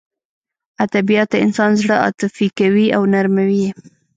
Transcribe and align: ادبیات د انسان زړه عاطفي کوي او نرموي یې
ادبیات 0.85 1.27
د 1.31 1.35
انسان 1.45 1.71
زړه 1.81 1.95
عاطفي 2.03 2.47
کوي 2.59 2.87
او 2.95 3.01
نرموي 3.13 3.57
یې 3.63 3.71